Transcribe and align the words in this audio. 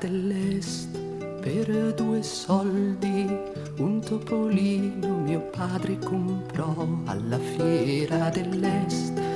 dell'est 0.00 0.98
per 1.40 1.94
due 1.94 2.22
soldi. 2.22 3.26
Un 3.76 4.00
topolino 4.00 5.18
mio 5.18 5.40
padre 5.50 5.98
comprò 5.98 6.86
alla 7.04 7.38
fiera 7.38 8.30
dell'est 8.30 9.29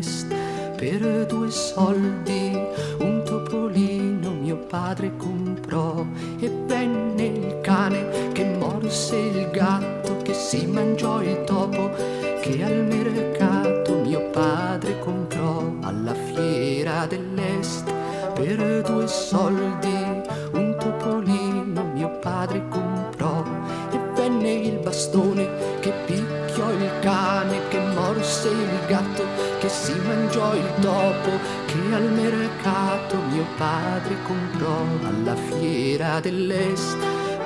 dell'est 0.00 0.34
per 0.76 1.26
due 1.26 1.50
soldi 1.50 2.58
un 2.98 3.22
topolino 3.24 4.30
mio 4.30 4.56
padre 4.56 5.14
comprò 5.16 6.04
e 6.38 6.50
venne 6.66 7.24
il 7.26 7.60
cane 7.60 8.30
che 8.32 8.44
morse 8.44 9.16
il 9.16 9.50
gatto 9.50 10.16
che 10.22 10.32
si 10.32 10.66
mangiò 10.66 11.20
il 11.20 11.44
topo 11.44 11.90
che 12.40 12.64
al 12.64 12.84
mercato 12.84 13.94
mio 13.96 14.30
padre 14.30 14.98
comprò. 15.00 15.48
Alla 15.82 16.14
fiera 16.14 17.06
dell'est 17.06 17.92
per 18.34 18.82
due 18.82 19.06
soldi 19.06 19.99
il 30.54 30.72
topo 30.80 31.30
che 31.66 31.94
al 31.94 32.10
mercato 32.12 33.16
mio 33.30 33.46
padre 33.56 34.16
comprò 34.26 34.84
alla 35.06 35.34
fiera 35.34 36.20
dell'est 36.20 36.96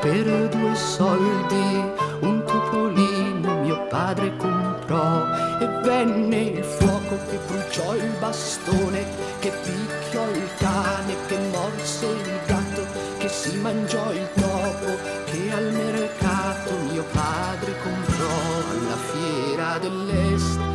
per 0.01 0.49
due 0.49 0.75
soldi. 0.75 2.03
Un 2.21 2.43
topolino 2.45 3.61
mio 3.61 3.87
padre 3.89 4.35
comprò 4.37 5.25
e 5.61 5.67
venne 5.83 6.37
il 6.37 6.65
fuoco 6.65 7.19
che 7.29 7.39
bruciò 7.47 7.95
il 7.95 8.13
bastone 8.19 9.05
che 9.41 9.51
picchiò 9.51 10.29
il 10.31 10.49
cane 10.59 11.15
che 11.27 11.39
morse 11.51 12.07
il 12.07 12.41
gatto 12.47 12.87
che 13.19 13.29
si 13.29 13.57
mangiò 13.57 14.13
il 14.13 14.29
topo 14.35 14.99
che 15.25 15.53
al 15.53 15.73
mercato 15.73 16.71
mio 16.91 17.05
padre 17.13 17.75
comprò 17.83 18.37
alla 18.71 18.97
fiera 18.97 19.79
dell'est 19.79 20.74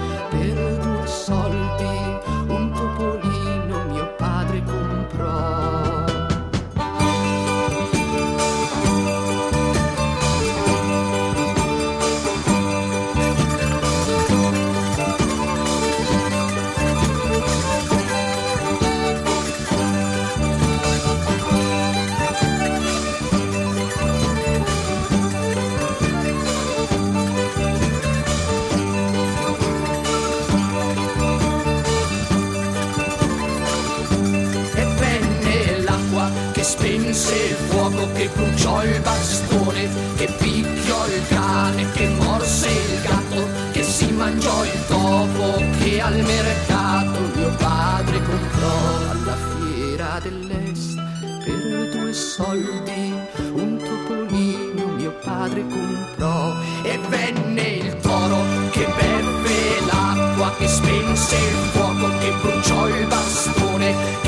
bruciò 38.70 38.84
il 38.84 39.02
bastone 39.02 39.90
che 40.16 40.26
picchiò 40.38 41.08
il 41.08 41.28
cane 41.28 41.92
che 41.94 42.08
morse 42.20 42.68
il 42.68 43.02
gatto 43.02 43.48
che 43.72 43.84
si 43.84 44.12
mangiò 44.12 44.64
il 44.64 44.86
topo 44.88 45.64
che 45.80 46.00
al 46.00 46.16
mercato 46.16 47.20
mio 47.36 47.50
padre 47.58 48.22
comprò. 48.22 49.12
Alla 49.12 49.38
fiera 49.58 50.20
dell'est 50.22 51.02
per 51.44 51.90
due 51.92 52.14
soldi 52.14 53.14
un 53.54 53.78
topolino 53.78 54.86
mio 54.98 55.14
padre 55.24 55.66
comprò. 55.68 56.54
E 56.84 57.00
venne 57.10 57.62
il 57.62 57.98
toro 57.98 58.38
che 58.72 58.86
beve 58.86 59.86
l'acqua 59.86 60.54
che 60.58 60.68
spense 60.68 61.36
il 61.36 61.70
fuoco 61.72 62.08
che 62.20 62.32
bruciò 62.42 62.88
il 62.88 63.08
bastone 63.08 64.20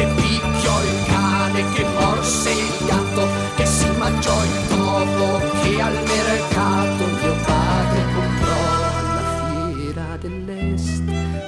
il 4.30 4.68
topo 4.68 5.40
che 5.62 5.82
al 5.82 5.94
mercato 5.94 7.06
mio 7.06 7.36
padre 7.44 8.04
comprò. 8.14 8.62
Alla 9.00 9.72
fiera 9.74 10.18
dell'est 10.20 11.04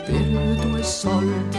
per 0.06 0.66
due 0.66 0.84
soldi 0.84 1.58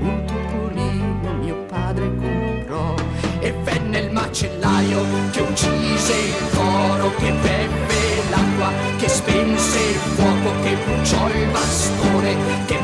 un 0.00 0.24
topolino 0.26 1.32
mio 1.40 1.56
padre 1.66 2.10
comprò. 2.16 2.94
E 3.38 3.52
venne 3.62 3.98
il 4.00 4.12
macellaio 4.12 5.04
che 5.30 5.40
uccise 5.40 6.14
il 6.14 6.50
toro 6.52 7.14
che 7.16 7.30
beve 7.30 8.28
l'acqua 8.30 8.70
che 8.98 9.08
spense 9.08 9.78
il 9.78 9.96
fuoco 10.14 10.60
che 10.62 10.76
bruciò 10.84 11.28
il 11.28 11.48
bastone 11.50 12.36
che 12.66 12.79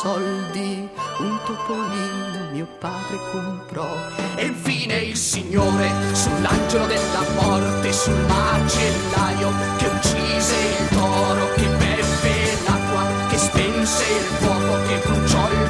soldi 0.00 0.88
un 1.18 1.38
topolino 1.44 2.50
mio 2.52 2.68
padre 2.78 3.18
comprò. 3.32 3.88
E 4.36 4.46
infine 4.46 4.94
il 4.98 5.16
Signore 5.16 5.90
sull'angelo 6.12 6.86
della 6.86 7.24
morte 7.40 7.92
sul 7.92 8.14
macellaio 8.28 9.50
che 9.76 9.86
uccise 9.86 10.54
il 10.54 10.88
toro 10.96 11.52
che 11.54 11.66
beve 11.66 12.62
l'acqua 12.64 13.02
che 13.28 13.38
spense 13.38 14.04
il 14.04 14.24
fuoco 14.38 14.86
che 14.86 15.00
bruciò 15.04 15.50
il 15.50 15.67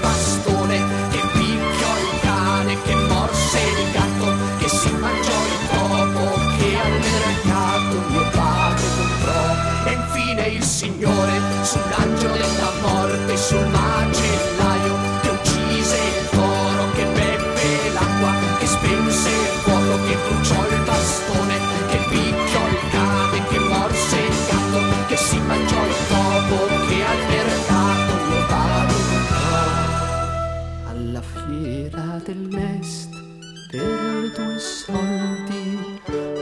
soldi, 34.59 35.79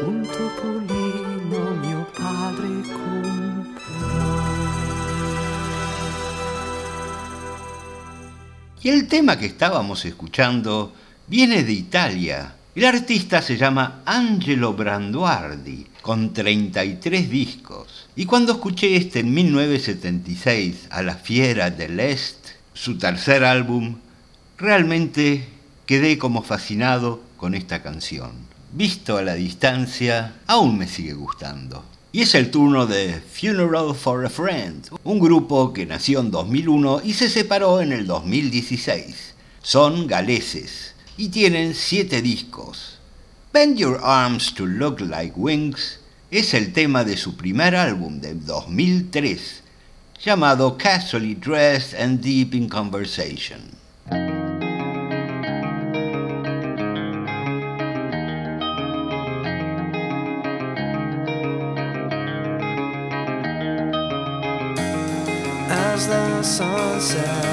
un 0.07 0.23
topolino 0.27 2.07
padre. 2.17 2.69
Y 8.83 8.89
el 8.89 9.09
tema 9.09 9.37
que 9.37 9.47
estábamos 9.47 10.05
escuchando 10.05 10.95
viene 11.27 11.65
de 11.65 11.73
Italia. 11.73 12.55
El 12.77 12.85
artista 12.85 13.43
se 13.43 13.57
llama 13.57 14.03
Angelo 14.05 14.75
Branduardi, 14.75 15.87
con 16.03 16.33
33 16.33 17.29
discos. 17.29 18.07
Y 18.15 18.27
cuando 18.27 18.53
escuché 18.53 18.95
este 18.95 19.21
en 19.21 19.35
1976, 19.35 20.87
A 20.91 21.03
la 21.03 21.17
Fiera 21.17 21.71
del 21.71 21.99
Est, 21.99 22.51
su 22.75 22.97
tercer 22.99 23.43
álbum, 23.43 23.97
realmente 24.59 25.56
quedé 25.87 26.19
como 26.19 26.43
fascinado 26.43 27.23
con 27.37 27.55
esta 27.55 27.83
canción. 27.83 28.33
Visto 28.73 29.17
a 29.17 29.23
la 29.23 29.35
distancia, 29.35 30.35
aún 30.47 30.77
me 30.77 30.89
sigue 30.89 31.15
gustando. 31.15 31.85
Y 32.11 32.23
es 32.23 32.35
el 32.35 32.51
turno 32.51 32.87
de 32.87 33.21
Funeral 33.21 33.95
for 33.95 34.27
a 34.27 34.29
Friend, 34.29 34.89
un 35.05 35.21
grupo 35.21 35.73
que 35.73 35.87
nació 35.87 36.21
en 36.21 36.31
2001 36.33 37.03
y 37.05 37.15
se 37.15 37.29
separó 37.29 37.81
en 37.81 37.93
el 37.93 38.07
2016. 38.07 39.35
Son 39.63 40.07
galeses 40.07 40.95
y 41.17 41.29
tienen 41.29 41.75
siete 41.75 42.21
discos. 42.21 42.99
Bend 43.53 43.79
Your 43.79 44.01
Arms 44.03 44.55
to 44.55 44.67
Look 44.67 45.01
Like 45.01 45.35
Wings 45.37 46.01
es 46.31 46.53
el 46.55 46.73
tema 46.73 47.05
de 47.05 47.17
su 47.17 47.37
primer 47.37 47.77
álbum 47.77 48.21
de 48.21 48.35
2003, 48.35 49.63
llamado 50.25 50.77
Casually 50.77 51.37
Dressed 51.37 52.01
and 52.01 52.21
Deep 52.21 52.55
in 52.55 52.69
Conversation. 52.69 53.86
inside. 67.07 67.46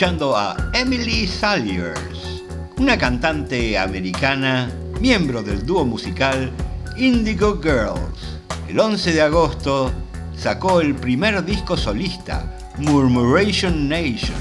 escuchando 0.00 0.34
a 0.34 0.56
Emily 0.72 1.26
Saliers, 1.26 2.42
una 2.78 2.96
cantante 2.96 3.76
americana, 3.76 4.72
miembro 4.98 5.42
del 5.42 5.66
dúo 5.66 5.84
musical 5.84 6.50
Indigo 6.96 7.60
Girls. 7.62 8.38
El 8.66 8.80
11 8.80 9.12
de 9.12 9.20
agosto 9.20 9.92
sacó 10.34 10.80
el 10.80 10.94
primer 10.94 11.44
disco 11.44 11.76
solista, 11.76 12.50
Murmuration 12.78 13.90
Nation, 13.90 14.38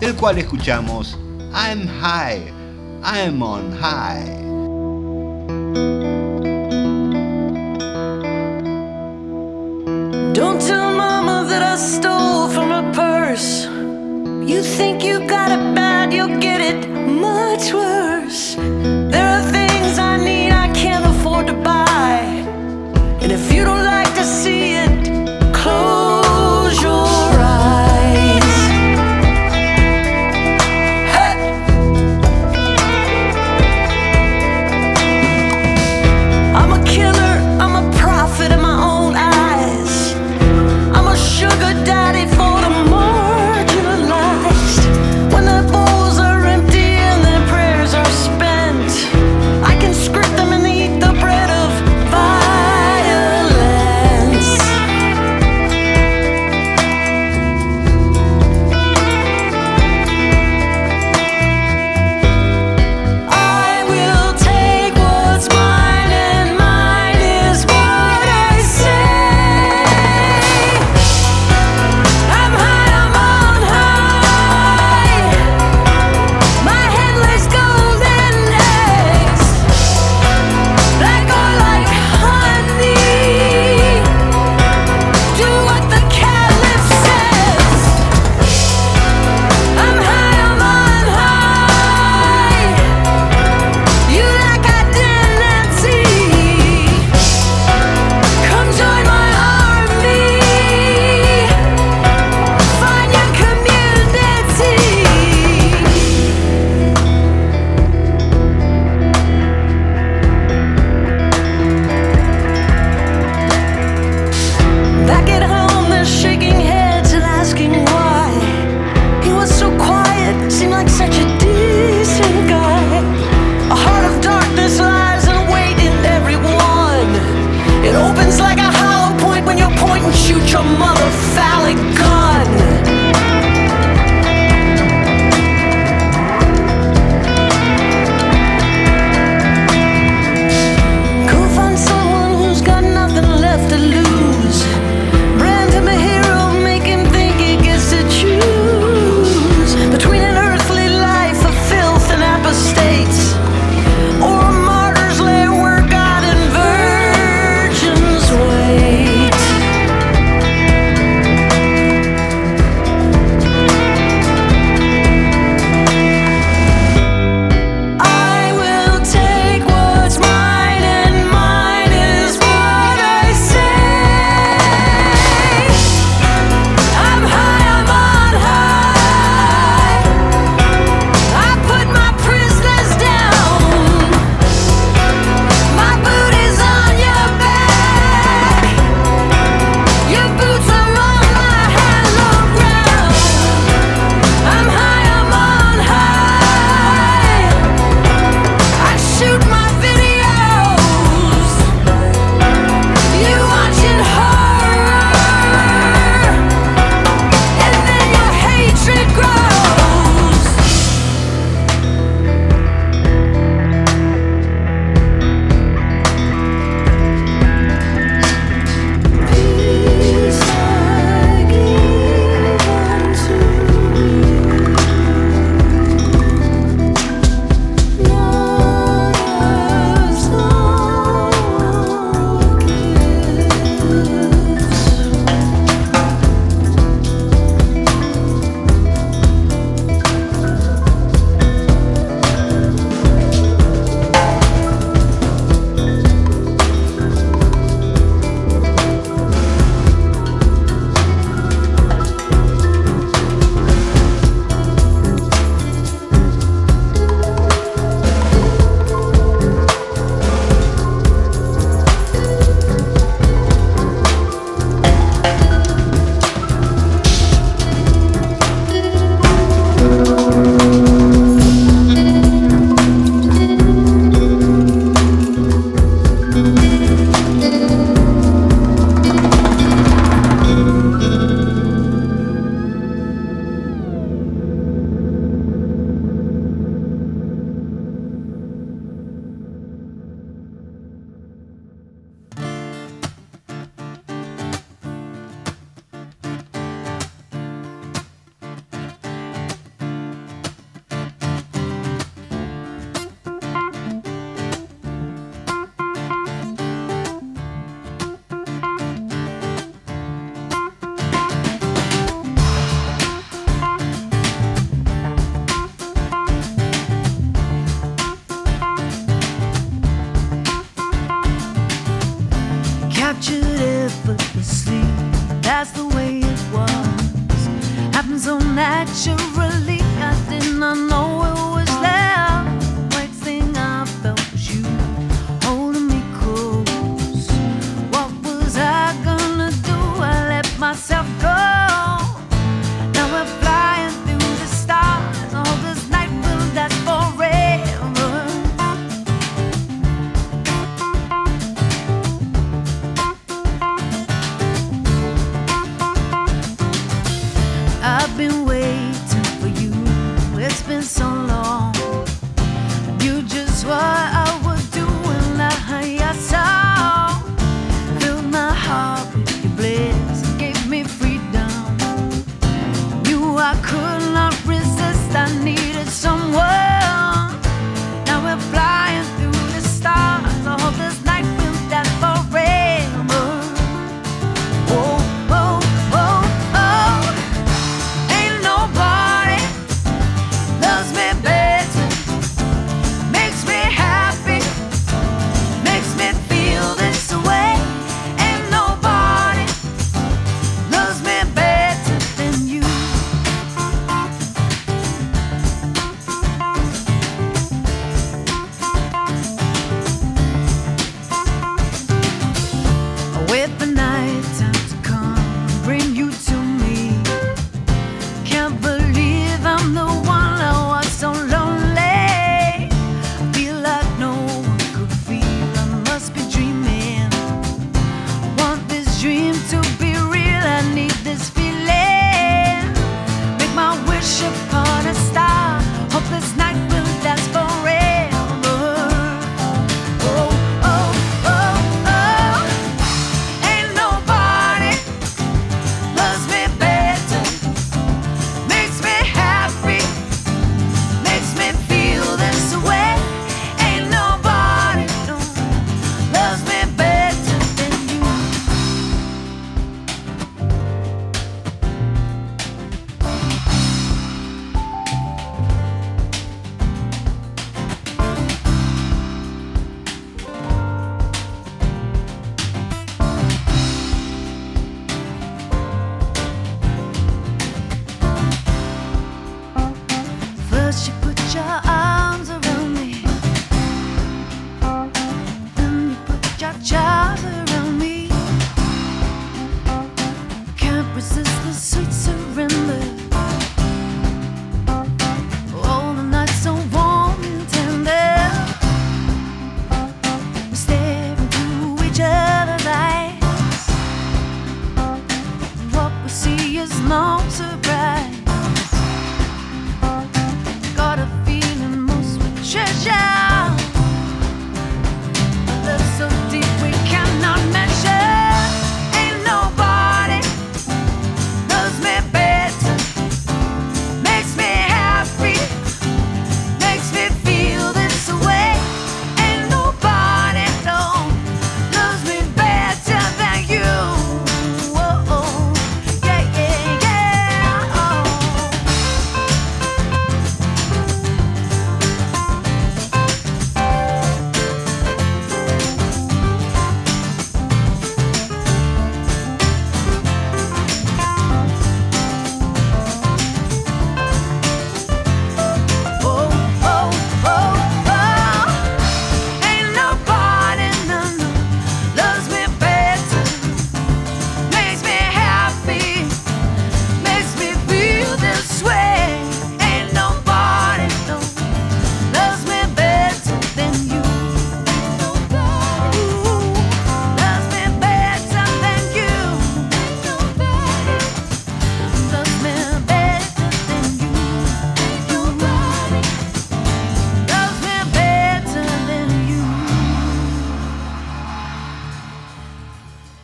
del 0.00 0.14
cual 0.16 0.36
escuchamos 0.36 1.18
I'm 1.54 1.88
High, 2.02 2.52
I'm 3.02 3.40
on 3.40 3.74
High. 3.80 4.49
You 14.50 14.64
think 14.64 15.04
you 15.04 15.20
got 15.28 15.52
it 15.52 15.76
bad, 15.76 16.12
you'll 16.12 16.40
get 16.40 16.60
it 16.60 16.88
much 16.88 17.72
worse. 17.72 17.99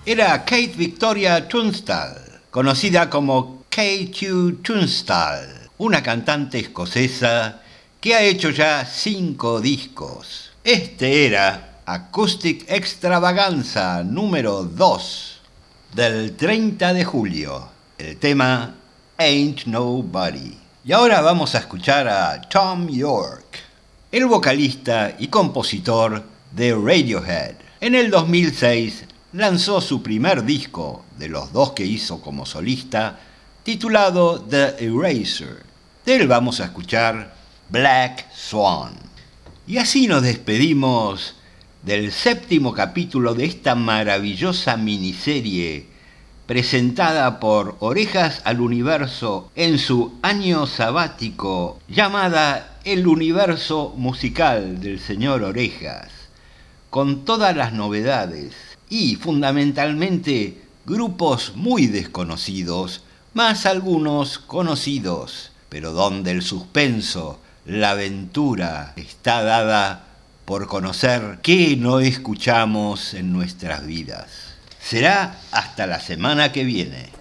era 0.08 0.44
Kate 0.44 0.74
Victoria 0.76 1.48
Tunstall, 1.48 2.40
conocida 2.52 3.10
como 3.10 3.64
K2 3.68 4.62
Tunstall, 4.62 5.68
una 5.78 6.00
cantante 6.00 6.60
escocesa 6.60 7.60
que 8.00 8.14
ha 8.14 8.22
hecho 8.22 8.50
ya 8.50 8.86
cinco 8.86 9.60
discos. 9.60 10.52
Este 10.62 11.26
era 11.26 11.80
Acoustic 11.86 12.70
Extravaganza 12.70 14.04
número 14.04 14.62
2 14.62 15.40
del 15.92 16.36
30 16.36 16.94
de 16.94 17.04
julio, 17.04 17.68
el 17.98 18.16
tema 18.18 18.76
Ain't 19.18 19.64
Nobody. 19.64 20.56
Y 20.84 20.92
ahora 20.92 21.20
vamos 21.20 21.56
a 21.56 21.58
escuchar 21.58 22.06
a 22.06 22.40
Tom 22.42 22.86
York, 22.86 23.58
el 24.12 24.26
vocalista 24.26 25.16
y 25.18 25.26
compositor 25.26 26.22
de 26.52 26.76
Radiohead. 26.76 27.56
En 27.80 27.96
el 27.96 28.08
2006 28.12 29.05
lanzó 29.36 29.82
su 29.82 30.02
primer 30.02 30.44
disco, 30.44 31.04
de 31.18 31.28
los 31.28 31.52
dos 31.52 31.72
que 31.72 31.84
hizo 31.84 32.22
como 32.22 32.46
solista, 32.46 33.20
titulado 33.62 34.40
The 34.40 34.82
Eraser. 34.82 35.62
De 36.06 36.16
él 36.16 36.26
vamos 36.26 36.60
a 36.60 36.64
escuchar 36.64 37.34
Black 37.68 38.32
Swan. 38.34 38.94
Y 39.66 39.76
así 39.76 40.08
nos 40.08 40.22
despedimos 40.22 41.34
del 41.82 42.12
séptimo 42.12 42.72
capítulo 42.72 43.34
de 43.34 43.44
esta 43.44 43.74
maravillosa 43.74 44.78
miniserie 44.78 45.86
presentada 46.46 47.38
por 47.38 47.76
Orejas 47.80 48.40
al 48.44 48.62
Universo 48.62 49.50
en 49.54 49.78
su 49.78 50.14
año 50.22 50.66
sabático 50.66 51.78
llamada 51.88 52.78
El 52.84 53.06
Universo 53.06 53.92
Musical 53.98 54.80
del 54.80 54.98
Señor 54.98 55.42
Orejas, 55.42 56.08
con 56.88 57.26
todas 57.26 57.54
las 57.54 57.74
novedades 57.74 58.65
y 58.88 59.16
fundamentalmente 59.16 60.62
grupos 60.84 61.52
muy 61.54 61.86
desconocidos, 61.86 63.02
más 63.34 63.66
algunos 63.66 64.38
conocidos, 64.38 65.50
pero 65.68 65.92
donde 65.92 66.30
el 66.30 66.42
suspenso, 66.42 67.40
la 67.64 67.90
aventura 67.90 68.92
está 68.96 69.42
dada 69.42 70.04
por 70.44 70.68
conocer 70.68 71.40
qué 71.42 71.76
no 71.76 71.98
escuchamos 71.98 73.14
en 73.14 73.32
nuestras 73.32 73.84
vidas. 73.84 74.28
Será 74.80 75.40
hasta 75.50 75.88
la 75.88 75.98
semana 75.98 76.52
que 76.52 76.62
viene. 76.62 77.15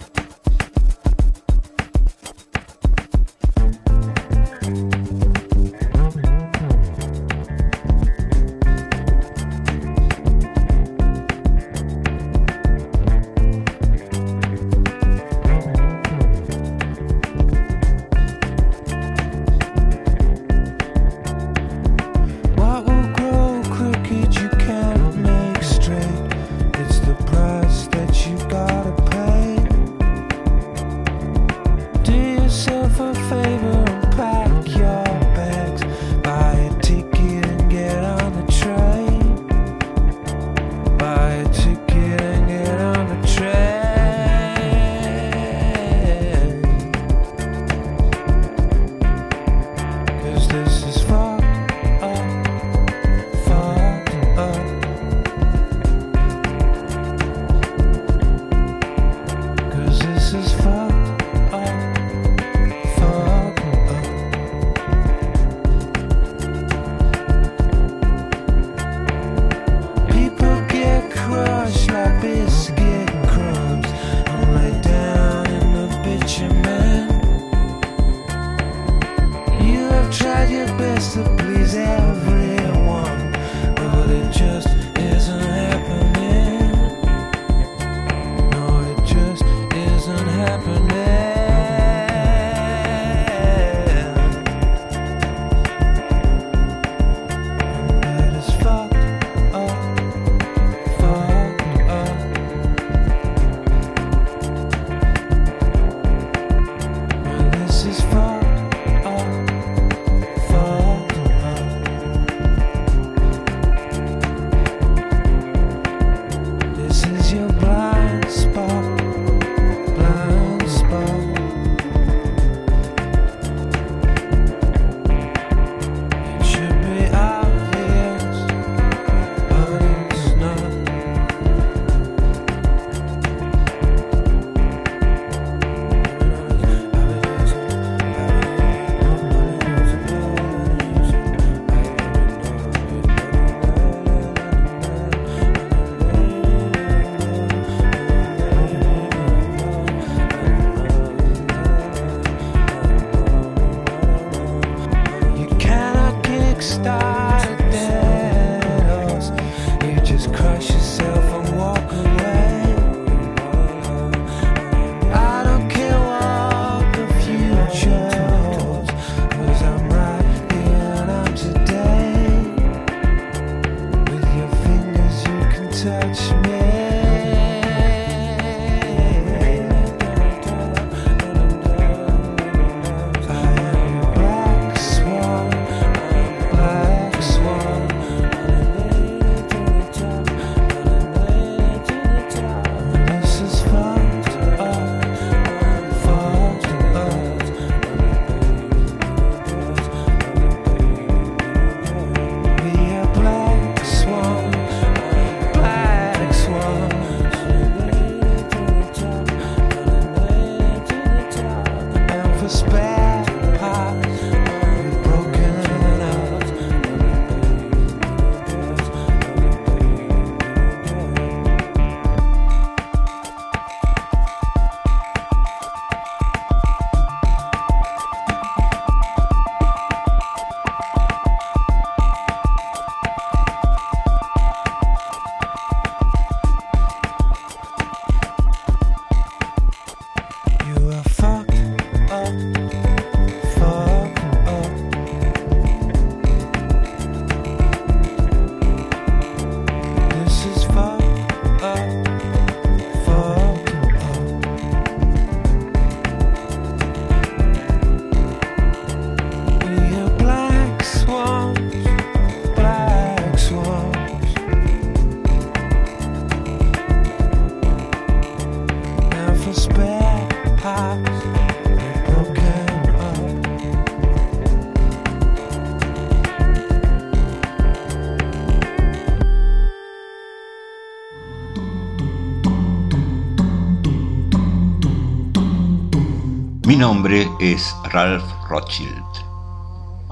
Mi 286.66 286.76
nombre 286.76 287.30
es 287.40 287.76
Ralph 287.92 288.26
Rothschild. 288.50 289.06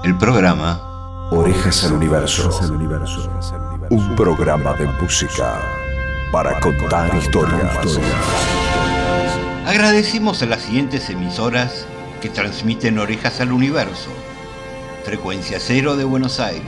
El 0.04 0.16
programa 0.16 1.28
Orejas 1.32 1.82
al 1.82 1.94
Universo. 1.94 2.48
Un 3.90 4.14
programa 4.14 4.72
de 4.74 4.86
música 4.86 5.60
para 6.30 6.60
contar 6.60 7.12
historias. 7.16 7.98
Agradecemos 9.66 10.44
a 10.44 10.46
las 10.46 10.62
siguientes 10.62 11.10
emisoras 11.10 11.86
que 12.22 12.28
transmiten 12.28 13.00
Orejas 13.00 13.40
al 13.40 13.50
Universo. 13.50 14.10
Frecuencia 15.04 15.58
Cero 15.58 15.96
de 15.96 16.04
Buenos 16.04 16.38
Aires, 16.38 16.62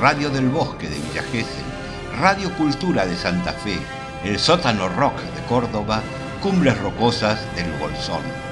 Radio 0.00 0.30
del 0.30 0.50
Bosque 0.50 0.88
de 0.88 1.00
Villa 1.00 1.24
Gesell, 1.32 1.64
Radio 2.20 2.48
Cultura 2.56 3.06
de 3.06 3.16
Santa 3.16 3.52
Fe, 3.54 3.76
El 4.22 4.38
Sótano 4.38 4.88
Rock 4.88 5.16
de 5.16 5.42
Córdoba, 5.48 6.00
Cumbres 6.40 6.80
Rocosas 6.80 7.40
del 7.56 7.72
Bolsón. 7.80 8.51